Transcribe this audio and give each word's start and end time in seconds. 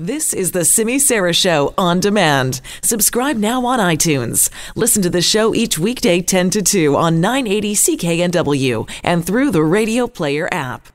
This 0.00 0.32
is 0.32 0.52
the 0.52 0.64
Simi 0.64 0.98
Sara 0.98 1.34
Show 1.34 1.74
on 1.76 2.00
demand. 2.00 2.62
Subscribe 2.82 3.36
now 3.36 3.66
on 3.66 3.78
iTunes. 3.78 4.48
Listen 4.74 5.02
to 5.02 5.10
the 5.10 5.20
show 5.20 5.54
each 5.54 5.78
weekday 5.78 6.22
10 6.22 6.48
to 6.48 6.62
2 6.62 6.96
on 6.96 7.20
980 7.20 7.74
CKNW 7.74 8.90
and 9.04 9.26
through 9.26 9.50
the 9.50 9.62
Radio 9.62 10.06
Player 10.06 10.48
app. 10.50 10.88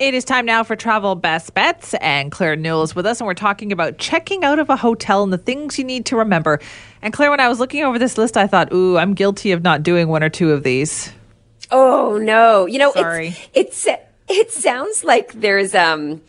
It 0.00 0.12
is 0.12 0.24
time 0.24 0.44
now 0.44 0.64
for 0.64 0.74
Travel 0.74 1.14
Best 1.14 1.54
Bets, 1.54 1.94
and 1.94 2.32
Claire 2.32 2.56
Newell 2.56 2.82
is 2.82 2.96
with 2.96 3.06
us, 3.06 3.20
and 3.20 3.28
we're 3.28 3.34
talking 3.34 3.70
about 3.70 3.98
checking 3.98 4.42
out 4.42 4.58
of 4.58 4.68
a 4.70 4.76
hotel 4.76 5.22
and 5.22 5.32
the 5.32 5.38
things 5.38 5.78
you 5.78 5.84
need 5.84 6.04
to 6.06 6.16
remember. 6.16 6.58
And 7.00 7.12
Claire, 7.12 7.30
when 7.30 7.38
I 7.38 7.48
was 7.48 7.60
looking 7.60 7.84
over 7.84 7.96
this 7.96 8.18
list, 8.18 8.36
I 8.36 8.48
thought, 8.48 8.72
ooh, 8.72 8.98
I'm 8.98 9.14
guilty 9.14 9.52
of 9.52 9.62
not 9.62 9.84
doing 9.84 10.08
one 10.08 10.24
or 10.24 10.30
two 10.30 10.50
of 10.50 10.64
these. 10.64 11.12
Oh 11.70 12.18
no! 12.20 12.66
You 12.66 12.78
know, 12.78 12.90
Sorry. 12.90 13.36
it's, 13.54 13.86
it's 13.86 14.00
it 14.26 14.50
sounds 14.50 15.04
like 15.04 15.32
there's 15.34 15.76
um, 15.76 16.22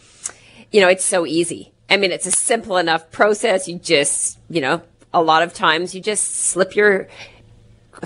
you 0.71 0.80
know, 0.80 0.89
it's 0.89 1.04
so 1.04 1.25
easy. 1.25 1.73
I 1.89 1.97
mean, 1.97 2.11
it's 2.11 2.25
a 2.25 2.31
simple 2.31 2.77
enough 2.77 3.11
process. 3.11 3.67
You 3.67 3.79
just, 3.79 4.37
you 4.50 4.61
know, 4.61 4.82
a 5.14 5.21
lot 5.21 5.43
of 5.43 5.54
times 5.54 5.95
you 5.95 6.01
just 6.01 6.36
slip 6.36 6.75
your 6.75 7.07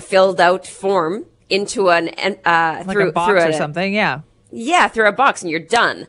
filled 0.00 0.40
out 0.40 0.66
form 0.66 1.26
into 1.50 1.90
an 1.90 2.08
uh, 2.44 2.82
Like 2.86 2.90
through 2.90 3.08
a 3.08 3.12
box 3.12 3.28
through 3.28 3.50
or 3.50 3.52
something, 3.52 3.94
yeah. 3.94 4.20
yeah, 4.50 4.88
through 4.88 5.08
a 5.08 5.12
box 5.12 5.42
and 5.42 5.50
you're 5.50 5.60
done. 5.60 6.06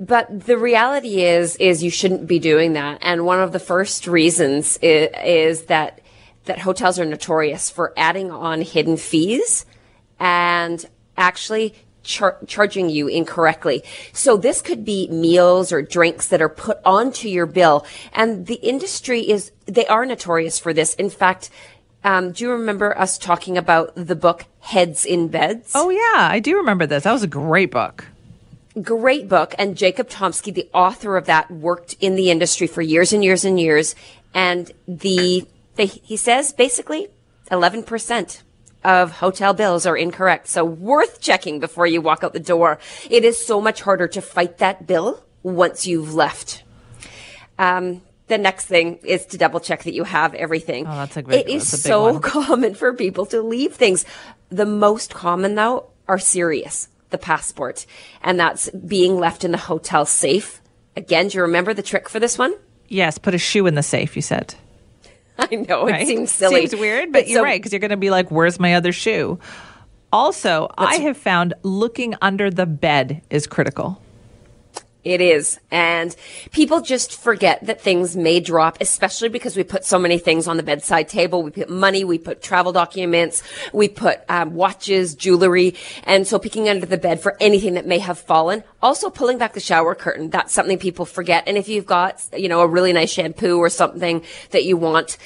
But 0.00 0.46
the 0.46 0.56
reality 0.56 1.22
is, 1.22 1.56
is 1.56 1.82
you 1.82 1.90
shouldn't 1.90 2.26
be 2.26 2.38
doing 2.38 2.72
that. 2.72 2.98
And 3.02 3.26
one 3.26 3.40
of 3.40 3.52
the 3.52 3.58
first 3.58 4.06
reasons 4.06 4.78
is, 4.78 5.10
is 5.22 5.62
that, 5.64 6.00
that 6.46 6.60
hotels 6.60 6.98
are 6.98 7.04
notorious 7.04 7.68
for 7.68 7.92
adding 7.96 8.30
on 8.30 8.62
hidden 8.62 8.96
fees 8.96 9.66
and 10.18 10.84
actually 11.18 11.74
char- 12.02 12.38
charging 12.46 12.88
you 12.88 13.08
incorrectly. 13.08 13.82
So 14.12 14.36
this 14.36 14.62
could 14.62 14.84
be 14.84 15.08
meals 15.08 15.72
or 15.72 15.82
drinks 15.82 16.28
that 16.28 16.42
are 16.42 16.48
put 16.48 16.78
onto 16.84 17.28
your 17.28 17.46
bill. 17.46 17.86
And 18.12 18.46
the 18.46 18.54
industry 18.54 19.28
is, 19.28 19.52
they 19.66 19.86
are 19.86 20.04
notorious 20.06 20.58
for 20.58 20.72
this. 20.72 20.94
In 20.94 21.10
fact, 21.10 21.50
um, 22.02 22.32
do 22.32 22.44
you 22.44 22.50
remember 22.50 22.96
us 22.98 23.18
talking 23.18 23.58
about 23.58 23.94
the 23.94 24.16
book 24.16 24.46
Heads 24.60 25.04
in 25.04 25.28
Beds? 25.28 25.72
Oh, 25.74 25.90
yeah, 25.90 26.28
I 26.30 26.40
do 26.40 26.56
remember 26.56 26.86
this. 26.86 27.04
That 27.04 27.12
was 27.12 27.22
a 27.22 27.28
great 27.28 27.70
book. 27.70 28.06
great 28.80 29.28
book. 29.28 29.54
And 29.58 29.76
Jacob 29.76 30.08
Tomsky, 30.08 30.54
the 30.54 30.68
author 30.72 31.16
of 31.16 31.26
that, 31.26 31.50
worked 31.50 31.96
in 32.00 32.16
the 32.16 32.30
industry 32.30 32.66
for 32.66 32.82
years 32.82 33.12
and 33.12 33.22
years 33.22 33.44
and 33.44 33.60
years. 33.60 33.94
And 34.32 34.70
the, 34.88 35.46
they, 35.74 35.86
he 35.86 36.16
says 36.16 36.52
basically 36.52 37.08
11% 37.50 38.42
of 38.84 39.12
hotel 39.12 39.52
bills 39.54 39.86
are 39.86 39.96
incorrect. 39.96 40.48
So 40.48 40.64
worth 40.64 41.20
checking 41.20 41.60
before 41.60 41.86
you 41.86 42.00
walk 42.00 42.24
out 42.24 42.32
the 42.32 42.40
door. 42.40 42.78
It 43.10 43.24
is 43.24 43.44
so 43.44 43.60
much 43.60 43.82
harder 43.82 44.08
to 44.08 44.20
fight 44.22 44.58
that 44.58 44.86
bill 44.86 45.22
once 45.42 45.86
you've 45.86 46.14
left. 46.14 46.62
Um, 47.58 48.02
the 48.28 48.38
next 48.38 48.66
thing 48.66 48.98
is 49.02 49.26
to 49.26 49.38
double 49.38 49.60
check 49.60 49.82
that 49.84 49.92
you 49.94 50.04
have 50.04 50.34
everything. 50.34 50.86
Oh, 50.86 50.92
that's 50.92 51.16
a 51.16 51.22
big- 51.22 51.40
It 51.40 51.48
is 51.48 51.82
so 51.82 52.12
one. 52.12 52.20
common 52.22 52.74
for 52.74 52.94
people 52.94 53.26
to 53.26 53.42
leave 53.42 53.74
things. 53.74 54.04
The 54.50 54.66
most 54.66 55.12
common 55.14 55.56
though 55.56 55.90
are 56.08 56.18
serious, 56.18 56.88
the 57.10 57.18
passport, 57.18 57.86
and 58.22 58.38
that's 58.40 58.70
being 58.70 59.18
left 59.18 59.44
in 59.44 59.50
the 59.50 59.58
hotel 59.58 60.06
safe. 60.06 60.60
Again, 60.96 61.28
do 61.28 61.38
you 61.38 61.42
remember 61.42 61.74
the 61.74 61.82
trick 61.82 62.08
for 62.08 62.18
this 62.18 62.38
one? 62.38 62.54
Yes, 62.88 63.18
put 63.18 63.34
a 63.34 63.38
shoe 63.38 63.66
in 63.66 63.74
the 63.74 63.82
safe, 63.82 64.16
you 64.16 64.22
said. 64.22 64.54
I 65.50 65.54
know 65.56 65.86
it 65.86 66.06
seems 66.06 66.30
silly. 66.30 66.66
Seems 66.66 66.80
weird, 66.80 67.12
but 67.12 67.28
you're 67.28 67.40
so- 67.40 67.44
right 67.44 67.60
because 67.60 67.72
you're 67.72 67.80
going 67.80 67.90
to 67.90 67.96
be 67.96 68.10
like, 68.10 68.30
"Where's 68.30 68.60
my 68.60 68.74
other 68.74 68.92
shoe?" 68.92 69.38
Also, 70.12 70.68
I 70.76 70.96
have 70.96 71.16
found 71.16 71.54
looking 71.62 72.14
under 72.20 72.50
the 72.50 72.66
bed 72.66 73.22
is 73.30 73.46
critical. 73.46 74.02
It 75.02 75.22
is. 75.22 75.58
And 75.70 76.14
people 76.52 76.82
just 76.82 77.18
forget 77.18 77.64
that 77.64 77.80
things 77.80 78.16
may 78.16 78.38
drop, 78.38 78.76
especially 78.82 79.30
because 79.30 79.56
we 79.56 79.64
put 79.64 79.84
so 79.86 79.98
many 79.98 80.18
things 80.18 80.46
on 80.46 80.58
the 80.58 80.62
bedside 80.62 81.08
table. 81.08 81.42
We 81.42 81.50
put 81.50 81.70
money, 81.70 82.04
we 82.04 82.18
put 82.18 82.42
travel 82.42 82.70
documents, 82.72 83.42
we 83.72 83.88
put 83.88 84.20
um, 84.28 84.54
watches, 84.54 85.14
jewelry. 85.14 85.74
And 86.04 86.26
so 86.26 86.38
picking 86.38 86.68
under 86.68 86.84
the 86.84 86.98
bed 86.98 87.20
for 87.20 87.36
anything 87.40 87.74
that 87.74 87.86
may 87.86 87.98
have 87.98 88.18
fallen. 88.18 88.62
Also 88.82 89.08
pulling 89.08 89.38
back 89.38 89.54
the 89.54 89.60
shower 89.60 89.94
curtain. 89.94 90.28
That's 90.28 90.52
something 90.52 90.78
people 90.78 91.06
forget. 91.06 91.44
And 91.46 91.56
if 91.56 91.68
you've 91.68 91.86
got, 91.86 92.22
you 92.36 92.50
know, 92.50 92.60
a 92.60 92.66
really 92.66 92.92
nice 92.92 93.10
shampoo 93.10 93.56
or 93.56 93.70
something 93.70 94.22
that 94.50 94.64
you 94.64 94.76
want, 94.76 95.16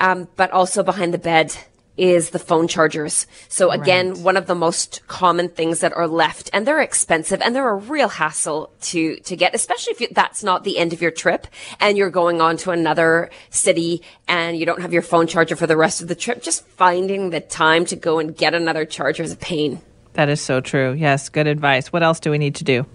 um, 0.00 0.28
but 0.36 0.50
also 0.50 0.82
behind 0.82 1.14
the 1.14 1.18
bed, 1.18 1.56
is 1.96 2.30
the 2.30 2.38
phone 2.38 2.66
chargers. 2.66 3.26
So 3.48 3.70
again, 3.70 4.22
one 4.22 4.36
of 4.36 4.46
the 4.46 4.54
most 4.54 5.00
common 5.06 5.48
things 5.48 5.80
that 5.80 5.92
are 5.92 6.08
left 6.08 6.50
and 6.52 6.66
they're 6.66 6.80
expensive 6.80 7.40
and 7.40 7.54
they're 7.54 7.68
a 7.68 7.76
real 7.76 8.08
hassle 8.08 8.72
to, 8.82 9.16
to 9.16 9.36
get, 9.36 9.54
especially 9.54 9.92
if 9.92 10.00
you, 10.00 10.08
that's 10.10 10.42
not 10.42 10.64
the 10.64 10.78
end 10.78 10.92
of 10.92 11.00
your 11.00 11.12
trip 11.12 11.46
and 11.78 11.96
you're 11.96 12.10
going 12.10 12.40
on 12.40 12.56
to 12.58 12.70
another 12.70 13.30
city 13.50 14.02
and 14.26 14.56
you 14.56 14.66
don't 14.66 14.82
have 14.82 14.92
your 14.92 15.02
phone 15.02 15.26
charger 15.26 15.54
for 15.54 15.66
the 15.66 15.76
rest 15.76 16.02
of 16.02 16.08
the 16.08 16.14
trip. 16.14 16.42
Just 16.42 16.66
finding 16.66 17.30
the 17.30 17.40
time 17.40 17.84
to 17.86 17.96
go 17.96 18.18
and 18.18 18.36
get 18.36 18.54
another 18.54 18.84
charger 18.84 19.22
is 19.22 19.32
a 19.32 19.36
pain. 19.36 19.80
That 20.14 20.28
is 20.28 20.40
so 20.40 20.60
true. 20.60 20.92
Yes, 20.92 21.28
good 21.28 21.46
advice. 21.46 21.92
What 21.92 22.02
else 22.02 22.20
do 22.20 22.30
we 22.30 22.38
need 22.38 22.56
to 22.56 22.64
do? 22.64 22.86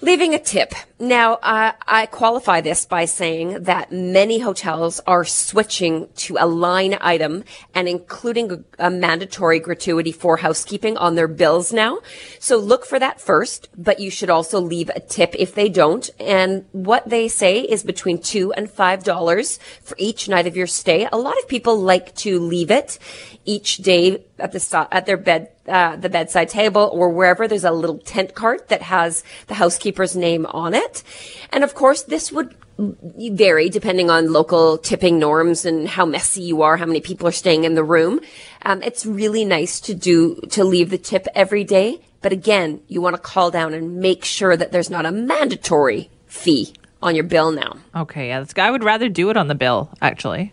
Leaving 0.00 0.34
a 0.34 0.38
tip. 0.38 0.74
Now, 0.98 1.38
I 1.42 2.06
qualify 2.06 2.60
this 2.60 2.86
by 2.86 3.04
saying 3.04 3.64
that 3.64 3.92
many 3.92 4.38
hotels 4.38 5.00
are 5.06 5.24
switching 5.24 6.08
to 6.16 6.36
a 6.38 6.46
line 6.46 6.96
item 7.00 7.44
and 7.74 7.86
including 7.88 8.52
a, 8.52 8.86
a 8.86 8.90
mandatory 8.90 9.58
gratuity 9.58 10.12
for 10.12 10.38
housekeeping 10.38 10.96
on 10.96 11.14
their 11.14 11.28
bills 11.28 11.72
now. 11.72 11.98
So 12.38 12.56
look 12.56 12.86
for 12.86 12.98
that 12.98 13.20
first, 13.20 13.68
but 13.76 14.00
you 14.00 14.10
should 14.10 14.30
also 14.30 14.60
leave 14.60 14.90
a 14.90 15.00
tip 15.00 15.34
if 15.38 15.54
they 15.54 15.68
don't. 15.68 16.08
And 16.18 16.64
what 16.72 17.08
they 17.08 17.28
say 17.28 17.60
is 17.60 17.82
between 17.82 18.18
two 18.18 18.52
and 18.54 18.70
five 18.70 19.04
dollars 19.04 19.58
for 19.82 19.96
each 19.98 20.28
night 20.28 20.46
of 20.46 20.56
your 20.56 20.66
stay. 20.66 21.08
A 21.12 21.18
lot 21.18 21.38
of 21.38 21.48
people 21.48 21.78
like 21.78 22.14
to 22.16 22.38
leave 22.38 22.70
it 22.70 22.98
each 23.44 23.78
day 23.78 24.24
at 24.38 24.52
the 24.52 24.88
at 24.90 25.06
their 25.06 25.16
bed 25.16 25.50
uh, 25.66 25.96
the 25.96 26.08
bedside 26.08 26.48
table 26.48 26.90
or 26.92 27.10
wherever 27.10 27.48
there's 27.48 27.64
a 27.64 27.70
little 27.70 27.98
tent 27.98 28.34
cart 28.34 28.68
that 28.68 28.82
has 28.82 29.24
the 29.46 29.54
housekeeper's 29.54 30.16
name 30.16 30.46
on 30.46 30.74
it. 30.74 31.02
And 31.50 31.64
of 31.64 31.74
course, 31.74 32.02
this 32.02 32.30
would 32.32 32.54
vary 32.78 33.68
depending 33.68 34.10
on 34.10 34.32
local 34.32 34.78
tipping 34.78 35.18
norms 35.18 35.64
and 35.64 35.88
how 35.88 36.04
messy 36.04 36.42
you 36.42 36.62
are, 36.62 36.76
how 36.76 36.86
many 36.86 37.00
people 37.00 37.26
are 37.26 37.32
staying 37.32 37.64
in 37.64 37.74
the 37.74 37.84
room. 37.84 38.20
Um, 38.62 38.82
it's 38.82 39.06
really 39.06 39.44
nice 39.44 39.80
to 39.80 39.94
do, 39.94 40.36
to 40.50 40.64
leave 40.64 40.90
the 40.90 40.98
tip 40.98 41.26
every 41.34 41.64
day. 41.64 42.00
But 42.20 42.32
again, 42.32 42.80
you 42.88 43.00
want 43.00 43.16
to 43.16 43.22
call 43.22 43.50
down 43.50 43.72
and 43.72 43.96
make 43.98 44.24
sure 44.24 44.56
that 44.56 44.72
there's 44.72 44.90
not 44.90 45.06
a 45.06 45.12
mandatory 45.12 46.10
fee 46.26 46.74
on 47.02 47.14
your 47.14 47.24
bill 47.24 47.52
now. 47.52 47.76
Okay, 47.94 48.28
yeah, 48.28 48.40
this 48.40 48.52
guy 48.52 48.70
would 48.70 48.84
rather 48.84 49.08
do 49.08 49.30
it 49.30 49.36
on 49.36 49.48
the 49.48 49.54
bill, 49.54 49.90
actually. 50.02 50.52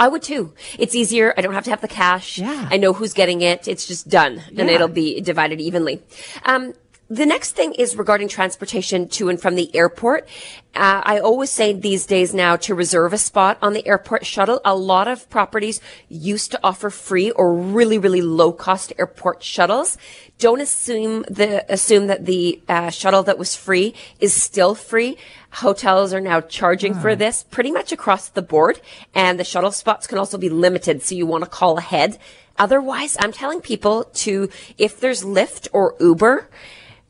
I 0.00 0.08
would 0.08 0.22
too. 0.22 0.54
It's 0.78 0.94
easier. 0.94 1.34
I 1.36 1.42
don't 1.42 1.52
have 1.52 1.64
to 1.64 1.70
have 1.70 1.82
the 1.82 1.88
cash. 1.88 2.38
Yeah. 2.38 2.68
I 2.70 2.78
know 2.78 2.94
who's 2.94 3.12
getting 3.12 3.42
it. 3.42 3.68
It's 3.68 3.86
just 3.86 4.08
done 4.08 4.42
and 4.56 4.70
it'll 4.70 4.88
be 4.88 5.20
divided 5.20 5.60
evenly. 5.60 6.02
Um, 6.44 6.72
the 7.10 7.26
next 7.26 7.52
thing 7.52 7.74
is 7.74 7.96
regarding 7.96 8.28
transportation 8.28 9.08
to 9.08 9.28
and 9.28 9.40
from 9.40 9.56
the 9.56 9.74
airport. 9.76 10.28
Uh, 10.74 11.02
I 11.04 11.18
always 11.18 11.50
say 11.50 11.72
these 11.72 12.06
days 12.06 12.32
now 12.32 12.54
to 12.56 12.76
reserve 12.76 13.12
a 13.12 13.18
spot 13.18 13.58
on 13.60 13.72
the 13.72 13.86
airport 13.88 14.24
shuttle. 14.24 14.60
A 14.64 14.76
lot 14.76 15.08
of 15.08 15.28
properties 15.28 15.80
used 16.08 16.52
to 16.52 16.60
offer 16.62 16.90
free 16.90 17.32
or 17.32 17.52
really, 17.54 17.98
really 17.98 18.22
low 18.22 18.52
cost 18.52 18.92
airport 18.96 19.42
shuttles. 19.42 19.98
Don't 20.38 20.60
assume 20.60 21.22
the 21.28 21.70
assume 21.70 22.06
that 22.06 22.24
the 22.24 22.62
uh, 22.68 22.90
shuttle 22.90 23.24
that 23.24 23.36
was 23.36 23.56
free 23.56 23.94
is 24.20 24.32
still 24.32 24.76
free. 24.76 25.18
Hotels 25.54 26.14
are 26.14 26.20
now 26.20 26.40
charging 26.40 26.94
for 26.94 27.16
this 27.16 27.42
pretty 27.50 27.72
much 27.72 27.90
across 27.90 28.28
the 28.28 28.40
board, 28.40 28.80
and 29.12 29.40
the 29.40 29.44
shuttle 29.44 29.72
spots 29.72 30.06
can 30.06 30.18
also 30.18 30.38
be 30.38 30.48
limited. 30.48 31.02
So 31.02 31.16
you 31.16 31.26
want 31.26 31.42
to 31.42 31.50
call 31.50 31.78
ahead. 31.78 32.16
Otherwise, 32.58 33.16
I'm 33.18 33.32
telling 33.32 33.60
people 33.60 34.04
to 34.04 34.48
if 34.78 35.00
there's 35.00 35.24
Lyft 35.24 35.66
or 35.72 35.96
Uber 35.98 36.48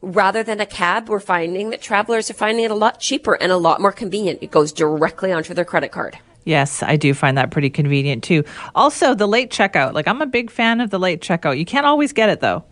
rather 0.02 0.42
than 0.42 0.60
a 0.60 0.66
cab, 0.66 1.08
we're 1.08 1.20
finding 1.20 1.70
that 1.70 1.80
travelers 1.80 2.30
are 2.30 2.34
finding 2.34 2.64
it 2.64 2.70
a 2.70 2.74
lot 2.74 3.00
cheaper 3.00 3.34
and 3.34 3.52
a 3.52 3.56
lot 3.56 3.80
more 3.80 3.92
convenient. 3.92 4.42
It 4.42 4.50
goes 4.50 4.72
directly 4.72 5.32
onto 5.32 5.54
their 5.54 5.64
credit 5.64 5.92
card. 5.92 6.18
Yes, 6.44 6.82
I 6.82 6.96
do 6.96 7.12
find 7.12 7.36
that 7.36 7.50
pretty 7.50 7.70
convenient 7.70 8.24
too. 8.24 8.44
Also, 8.74 9.14
the 9.14 9.28
late 9.28 9.50
checkout. 9.50 9.92
Like, 9.92 10.08
I'm 10.08 10.22
a 10.22 10.26
big 10.26 10.50
fan 10.50 10.80
of 10.80 10.90
the 10.90 10.98
late 10.98 11.20
checkout. 11.20 11.58
You 11.58 11.66
can't 11.66 11.86
always 11.86 12.12
get 12.12 12.30
it 12.30 12.40
though. 12.40 12.64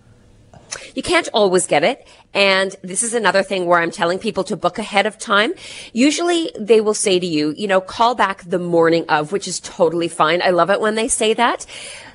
You 0.94 1.02
can't 1.02 1.28
always 1.32 1.66
get 1.66 1.84
it. 1.84 2.06
And 2.34 2.74
this 2.82 3.02
is 3.02 3.14
another 3.14 3.42
thing 3.42 3.66
where 3.66 3.80
I'm 3.80 3.90
telling 3.90 4.18
people 4.18 4.44
to 4.44 4.56
book 4.56 4.78
ahead 4.78 5.06
of 5.06 5.18
time. 5.18 5.54
Usually 5.92 6.50
they 6.58 6.80
will 6.80 6.94
say 6.94 7.18
to 7.18 7.26
you, 7.26 7.54
you 7.56 7.66
know, 7.66 7.80
call 7.80 8.14
back 8.14 8.42
the 8.44 8.58
morning 8.58 9.06
of, 9.08 9.32
which 9.32 9.48
is 9.48 9.60
totally 9.60 10.08
fine. 10.08 10.42
I 10.42 10.50
love 10.50 10.70
it 10.70 10.80
when 10.80 10.94
they 10.94 11.08
say 11.08 11.34
that. 11.34 11.64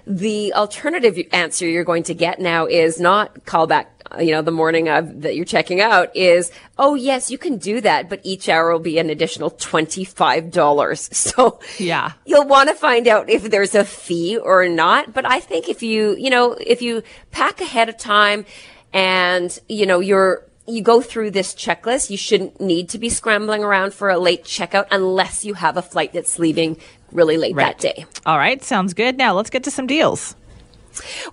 The 0.06 0.54
alternative 0.54 1.18
answer 1.32 1.68
you're 1.68 1.84
going 1.84 2.04
to 2.04 2.14
get 2.14 2.40
now 2.40 2.66
is 2.66 3.00
not 3.00 3.46
call 3.46 3.68
back, 3.68 4.03
you 4.20 4.32
know, 4.32 4.42
the 4.42 4.52
morning 4.52 4.90
of 4.90 5.22
that 5.24 5.36
you're 5.36 5.46
checking 5.46 5.82
out 5.82 6.16
is, 6.16 6.52
oh 6.78 6.96
yes, 6.96 7.32
you 7.32 7.38
can 7.38 7.58
do 7.58 7.82
that, 7.82 8.10
but 8.10 8.20
each 8.24 8.48
hour 8.50 8.72
will 8.72 8.80
be 8.80 8.98
an 9.00 9.10
additional 9.10 9.50
$25. 9.52 11.14
So 11.14 11.60
Yeah. 11.80 12.12
you'll 12.26 12.46
want 12.48 12.70
to 12.70 12.76
find 12.76 13.08
out 13.08 13.30
if 13.30 13.44
there's 13.44 13.76
a 13.76 13.84
fee 13.86 14.38
or 14.38 14.68
not. 14.68 15.14
But 15.14 15.26
I 15.26 15.40
think 15.40 15.70
if 15.70 15.82
you, 15.84 16.16
you 16.18 16.30
know, 16.30 16.54
if 16.54 16.82
you 16.82 17.04
pack 17.32 17.62
ahead 17.62 17.90
of 17.90 17.98
time 17.98 18.46
and, 18.94 19.58
you 19.70 19.86
know, 19.86 20.00
you're, 20.00 20.46
you 20.68 20.82
go 20.82 21.02
through 21.02 21.32
this 21.32 21.54
checklist. 21.54 22.10
You 22.10 22.16
shouldn't 22.16 22.62
need 22.62 22.88
to 22.90 22.98
be 22.98 23.10
scrambling 23.10 23.66
around 23.66 23.94
for 23.94 24.10
a 24.10 24.18
late 24.18 24.46
checkout 24.46 24.86
unless 24.92 25.44
you 25.44 25.56
have 25.56 25.76
a 25.76 25.82
flight 25.82 26.14
that's 26.14 26.40
leaving 26.40 26.78
really 27.12 27.36
late 27.36 27.54
Right. 27.54 27.66
that 27.78 27.80
day. 27.80 28.06
All 28.26 28.38
right, 28.38 28.64
sounds 28.64 28.94
good. 28.94 29.18
Now 29.18 29.34
let's 29.34 29.50
get 29.50 29.64
to 29.66 29.72
some 29.72 29.88
deals. 29.88 30.36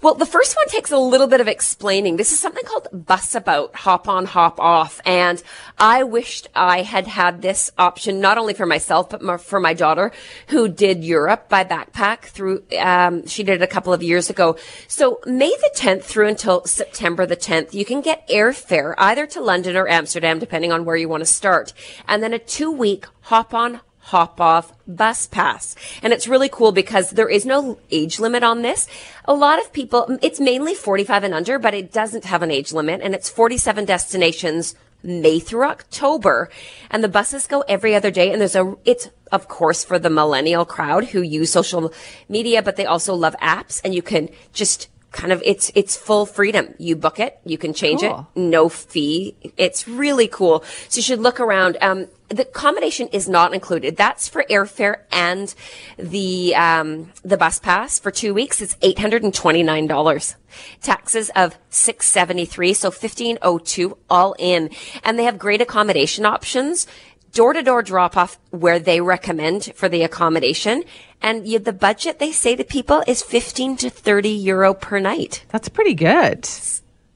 Well, 0.02 0.14
the 0.14 0.26
first 0.26 0.56
one 0.56 0.68
takes 0.68 0.90
a 0.90 0.98
little 0.98 1.26
bit 1.26 1.40
of 1.40 1.48
explaining. 1.48 2.16
This 2.16 2.32
is 2.32 2.40
something 2.40 2.64
called 2.64 2.88
Busabout, 2.92 3.74
hop 3.74 4.08
on, 4.08 4.26
hop 4.26 4.60
off. 4.60 5.00
And 5.04 5.42
I 5.78 6.04
wished 6.04 6.48
I 6.54 6.82
had 6.82 7.06
had 7.06 7.42
this 7.42 7.70
option, 7.78 8.20
not 8.20 8.38
only 8.38 8.54
for 8.54 8.66
myself, 8.66 9.10
but 9.10 9.40
for 9.40 9.60
my 9.60 9.74
daughter 9.74 10.12
who 10.48 10.68
did 10.68 11.04
Europe 11.04 11.48
by 11.48 11.64
backpack 11.64 12.22
through, 12.22 12.64
um, 12.78 13.26
she 13.26 13.42
did 13.42 13.60
it 13.60 13.62
a 13.62 13.66
couple 13.66 13.92
of 13.92 14.02
years 14.02 14.30
ago. 14.30 14.56
So 14.88 15.20
May 15.26 15.50
the 15.50 15.70
10th 15.74 16.04
through 16.04 16.28
until 16.28 16.64
September 16.64 17.26
the 17.26 17.36
10th, 17.36 17.74
you 17.74 17.84
can 17.84 18.00
get 18.00 18.28
airfare 18.28 18.94
either 18.98 19.26
to 19.28 19.40
London 19.40 19.76
or 19.76 19.88
Amsterdam, 19.88 20.38
depending 20.38 20.72
on 20.72 20.84
where 20.84 20.96
you 20.96 21.08
want 21.08 21.22
to 21.22 21.26
start. 21.26 21.72
And 22.08 22.22
then 22.22 22.32
a 22.32 22.38
two 22.38 22.70
week 22.70 23.06
hop 23.22 23.54
on, 23.54 23.80
hop 24.00 24.40
off 24.40 24.72
bus 24.86 25.26
pass. 25.26 25.76
And 26.02 26.12
it's 26.12 26.26
really 26.26 26.48
cool 26.48 26.72
because 26.72 27.10
there 27.10 27.28
is 27.28 27.46
no 27.46 27.78
age 27.90 28.18
limit 28.18 28.42
on 28.42 28.62
this. 28.62 28.88
A 29.26 29.34
lot 29.34 29.60
of 29.60 29.72
people, 29.72 30.18
it's 30.22 30.40
mainly 30.40 30.74
45 30.74 31.24
and 31.24 31.34
under, 31.34 31.58
but 31.58 31.74
it 31.74 31.92
doesn't 31.92 32.24
have 32.24 32.42
an 32.42 32.50
age 32.50 32.72
limit 32.72 33.00
and 33.02 33.14
it's 33.14 33.30
47 33.30 33.84
destinations 33.84 34.74
May 35.02 35.38
through 35.38 35.64
October. 35.64 36.50
And 36.90 37.02
the 37.02 37.08
buses 37.08 37.46
go 37.46 37.62
every 37.62 37.94
other 37.94 38.10
day. 38.10 38.32
And 38.32 38.40
there's 38.40 38.56
a, 38.56 38.76
it's 38.84 39.08
of 39.32 39.48
course 39.48 39.84
for 39.84 39.98
the 39.98 40.10
millennial 40.10 40.64
crowd 40.64 41.06
who 41.06 41.22
use 41.22 41.50
social 41.50 41.92
media, 42.28 42.62
but 42.62 42.76
they 42.76 42.86
also 42.86 43.14
love 43.14 43.34
apps 43.40 43.80
and 43.84 43.94
you 43.94 44.02
can 44.02 44.28
just 44.52 44.88
kind 45.12 45.32
of 45.32 45.42
it's 45.44 45.70
it's 45.74 45.96
full 45.96 46.26
freedom. 46.26 46.74
You 46.78 46.96
book 46.96 47.18
it, 47.18 47.38
you 47.44 47.58
can 47.58 47.72
change 47.74 48.00
Cool. 48.00 48.28
it, 48.34 48.40
no 48.40 48.68
fee. 48.68 49.36
It's 49.56 49.88
really 49.88 50.28
cool. 50.28 50.64
So 50.88 50.98
you 50.98 51.02
should 51.02 51.20
look 51.20 51.40
around. 51.40 51.76
Um, 51.80 52.06
the 52.28 52.42
accommodation 52.42 53.08
is 53.08 53.28
not 53.28 53.52
included. 53.52 53.96
That's 53.96 54.28
for 54.28 54.44
airfare 54.48 54.98
and 55.10 55.52
the 55.98 56.54
um, 56.54 57.12
the 57.24 57.36
bus 57.36 57.58
pass 57.58 57.98
for 57.98 58.12
two 58.12 58.32
weeks. 58.32 58.60
It's 58.60 58.76
eight 58.82 59.00
hundred 59.00 59.24
and 59.24 59.34
twenty 59.34 59.64
nine 59.64 59.88
dollars. 59.88 60.36
Taxes 60.80 61.30
of 61.34 61.58
six 61.70 62.08
seventy 62.08 62.44
three, 62.44 62.72
so 62.72 62.90
fifteen 62.92 63.38
oh 63.42 63.58
two 63.58 63.96
all 64.08 64.36
in, 64.38 64.70
and 65.02 65.18
they 65.18 65.24
have 65.24 65.38
great 65.38 65.60
accommodation 65.60 66.24
options. 66.24 66.86
Door 67.32 67.52
to 67.54 67.62
door 67.62 67.82
drop 67.82 68.16
off 68.16 68.38
where 68.50 68.78
they 68.80 69.00
recommend 69.00 69.72
for 69.76 69.88
the 69.88 70.02
accommodation. 70.02 70.82
And 71.22 71.46
you, 71.46 71.58
the 71.58 71.72
budget 71.72 72.18
they 72.18 72.32
say 72.32 72.56
to 72.56 72.64
people 72.64 73.02
is 73.06 73.22
15 73.22 73.76
to 73.78 73.90
30 73.90 74.28
euro 74.30 74.74
per 74.74 74.98
night. 74.98 75.44
That's 75.50 75.68
pretty 75.68 75.94
good. 75.94 76.48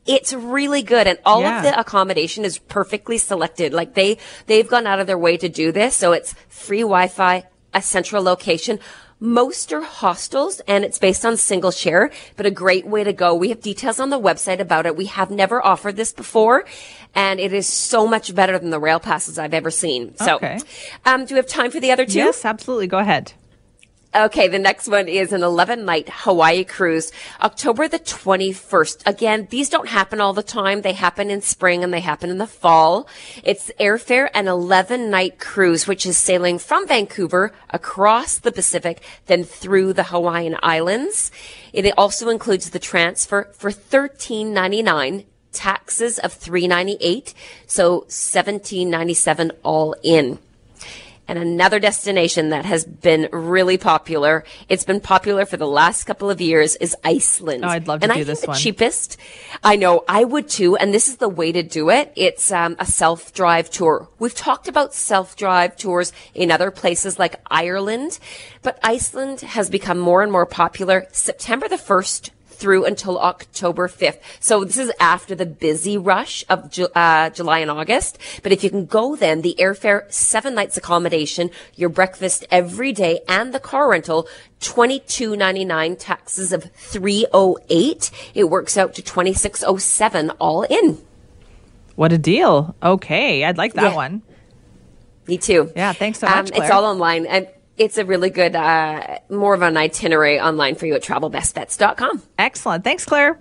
It's 0.07 0.33
really 0.33 0.83
good. 0.83 1.07
And 1.07 1.19
all 1.25 1.41
Yeah. 1.41 1.57
of 1.59 1.63
the 1.65 1.79
accommodation 1.81 2.45
is 2.45 2.59
perfectly 2.59 3.19
selected. 3.19 3.73
Like 3.73 3.95
they, 3.95 4.19
they've 4.47 4.69
gone 4.69 4.87
out 4.87 5.01
of 5.01 5.07
their 5.07 5.19
way 5.19 5.37
to 5.39 5.49
do 5.49 5.73
this. 5.73 5.97
So 5.97 6.13
it's 6.13 6.35
free 6.49 6.81
Wi-Fi, 6.83 7.45
a 7.73 7.83
central 7.83 8.23
location. 8.23 8.79
Most 9.21 9.73
are 9.73 9.81
hostels 9.81 10.61
and 10.67 10.85
it's 10.85 10.99
based 10.99 11.25
on 11.25 11.37
single 11.37 11.71
share, 11.71 12.11
but 12.37 12.47
a 12.47 12.51
great 12.51 12.87
way 12.87 13.05
to 13.05 13.13
go. 13.13 13.35
We 13.35 13.49
have 13.51 13.61
details 13.61 13.99
on 14.01 14.11
the 14.11 14.21
website 14.21 14.61
about 14.61 14.87
it. 14.87 14.97
We 14.97 15.07
have 15.07 15.31
never 15.31 15.65
offered 15.65 15.97
this 15.97 16.13
before 16.13 16.65
and 17.15 17.41
it 17.41 17.53
is 17.53 17.67
so 17.67 18.07
much 18.07 18.35
better 18.35 18.59
than 18.59 18.71
the 18.71 18.81
rail 18.81 19.01
passes 19.01 19.39
I've 19.39 19.55
ever 19.55 19.71
seen. 19.71 20.17
So, 20.17 20.37
Okay. 20.37 20.59
um, 21.07 21.25
do 21.25 21.35
we 21.35 21.39
have 21.39 21.47
time 21.47 21.71
for 21.71 21.81
the 21.81 21.93
other 21.93 22.05
two? 22.05 22.19
Yes, 22.19 22.45
absolutely. 22.45 22.87
Go 22.89 22.99
ahead. 22.99 23.33
Okay, 24.17 24.47
the 24.47 24.61
next 24.61 24.87
one 24.87 25.09
is 25.09 25.33
an 25.33 25.43
11 25.43 25.85
night 25.85 26.09
Hawaii 26.09 26.63
cruise, 26.63 27.11
October 27.43 27.89
the 27.89 27.99
21st. 27.99 29.03
Again, 29.07 29.49
these 29.51 29.69
don't 29.69 29.89
happen 29.89 30.21
all 30.21 30.33
the 30.33 30.41
time. 30.45 30.83
They 30.83 30.93
happen 30.93 31.31
in 31.31 31.43
spring 31.43 31.83
and 31.83 31.93
they 31.93 31.99
happen 31.99 32.31
in 32.31 32.39
the 32.39 32.47
fall. 32.47 33.09
It's 33.43 33.73
airfare 33.81 34.31
and 34.33 34.47
11 34.47 35.11
night 35.11 35.41
cruise, 35.41 35.89
which 35.89 36.07
is 36.07 36.17
sailing 36.17 36.61
from 36.61 36.87
Vancouver 36.87 37.53
across 37.71 38.39
the 38.39 38.53
Pacific, 38.53 39.03
then 39.27 39.43
through 39.43 39.95
the 39.95 40.05
Hawaiian 40.05 40.59
Islands. 40.63 41.33
It 41.73 41.93
also 41.99 42.29
includes 42.29 42.71
the 42.71 42.79
transfer 42.79 43.49
for 43.53 43.73
13.99 43.73 45.25
taxes 45.51 46.19
of 46.21 46.33
398 46.33 47.33
so 47.67 47.95
1797 47.95 49.53
all 49.63 49.95
in 50.03 50.39
and 51.27 51.39
another 51.39 51.79
destination 51.79 52.51
that 52.51 52.65
has 52.65 52.85
been 52.85 53.29
really 53.33 53.79
popular. 53.79 54.45
It's 54.69 54.85
been 54.85 55.01
popular 55.01 55.47
for 55.47 55.57
the 55.57 55.67
last 55.67 56.05
couple 56.05 56.31
of 56.31 56.41
years 56.41 56.77
is 56.77 56.97
Iceland. 57.05 57.65
Oh, 57.65 57.69
I'd 57.69 57.89
love 57.89 58.01
to 58.01 58.05
and 58.05 58.15
do 58.15 58.21
I 58.21 58.25
this 58.25 58.47
one. 58.47 58.57
cheapest. 58.57 59.17
I 59.63 59.77
know 59.77 60.05
I 60.09 60.25
would 60.25 60.49
too. 60.49 60.77
And 60.77 60.93
this 60.93 61.09
is 61.09 61.17
the 61.17 61.29
way 61.29 61.53
to 61.53 61.63
do 61.63 61.91
it. 61.91 62.13
It's 62.17 62.53
um, 62.53 62.77
a 62.79 62.87
self-drive 62.87 63.71
tour. 63.71 64.09
We've 64.19 64.35
talked 64.35 64.69
about 64.69 64.95
self-drive 64.95 65.77
tours 65.77 66.13
in 66.35 66.51
other 66.51 66.71
places 66.71 67.19
like 67.19 67.41
Ireland, 67.51 68.19
but 68.63 68.79
Iceland 68.83 69.41
has 69.41 69.71
become 69.71 69.99
more 69.99 70.23
and 70.23 70.31
more 70.31 70.47
popular. 70.47 71.07
September 71.13 71.69
the 71.69 71.77
1st 71.77 72.31
through 72.55 72.85
until 72.85 73.19
October 73.19 73.89
5th. 73.89 74.19
So 74.41 74.65
this 74.65 74.79
is 74.79 74.93
after 75.01 75.35
the 75.35 75.47
busy 75.47 75.97
rush 75.99 76.45
of 76.49 76.71
Ju- 76.71 76.89
uh, 76.95 77.31
July 77.31 77.59
and 77.61 77.71
August. 77.71 78.19
But 78.43 78.53
if 78.53 78.65
you 78.65 78.71
can 78.71 78.87
go 78.87 79.17
then, 79.17 79.43
the 79.43 79.57
airfare, 79.59 80.11
seven 80.13 80.55
nights 80.55 80.77
accommodation, 80.77 81.51
your 81.75 81.89
breakfast 81.89 82.47
every 82.51 82.93
day, 82.93 83.21
and 83.29 83.53
the 83.53 83.61
car 83.61 83.91
rental, 83.91 84.27
twenty 84.61 85.01
two 85.01 85.37
ninety 85.37 85.65
nine, 85.65 85.97
taxes 85.97 86.53
of 86.53 86.65
three 86.75 87.27
oh 87.33 87.59
eight. 87.69 88.11
It 88.35 88.45
works 88.45 88.77
out 88.77 88.95
to 88.95 89.03
twenty 89.03 89.35
six 89.35 89.63
oh 89.67 89.77
seven 89.77 90.31
all 90.41 90.63
in. 90.63 90.99
What 91.97 92.13
a 92.13 92.19
deal. 92.19 92.75
Okay, 92.83 93.45
I'd 93.45 93.57
like 93.59 93.75
that 93.75 93.91
Yeah. 93.93 93.95
one. 93.95 94.23
Me 95.27 95.39
too. 95.39 95.73
Yeah, 95.75 95.93
thanks 95.93 96.19
so 96.19 96.27
much, 96.27 96.51
it's 96.51 96.71
all 96.71 96.85
online 96.85 97.25
and 97.27 97.49
it's 97.77 97.99
a 97.99 98.05
really 98.05 98.31
good, 98.31 98.55
uh, 98.55 99.19
more 99.29 99.55
of 99.55 99.63
an 99.63 99.77
itinerary 99.77 100.41
online 100.41 100.75
for 100.75 100.87
you 100.87 100.95
at 100.95 101.03
travelbestbets.com. 101.03 102.23
Excellent. 102.39 102.85
Thanks, 102.85 103.05
Claire. 103.05 103.41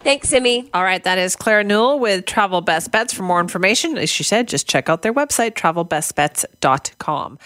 Thanks, 0.00 0.28
Simi. 0.28 0.68
All 0.74 0.82
right, 0.82 1.02
that 1.04 1.16
is 1.16 1.34
Claire 1.34 1.64
Newell 1.64 1.98
with 1.98 2.26
Travel 2.26 2.60
Best 2.60 2.92
Bets. 2.92 3.14
For 3.14 3.22
more 3.22 3.40
information, 3.40 3.96
as 3.96 4.10
she 4.10 4.22
said, 4.22 4.48
just 4.48 4.68
check 4.68 4.90
out 4.90 5.00
their 5.00 5.14
website, 5.14 5.52
travelbestbets.com. 5.54 7.38